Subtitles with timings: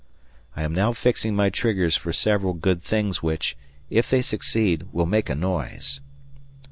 [0.55, 3.55] I am now fixing my triggers for several good things which,
[3.91, 6.01] if they succeed, will make a noise.